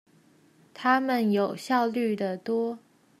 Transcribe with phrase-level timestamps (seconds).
[0.73, 2.79] 他們有效率的多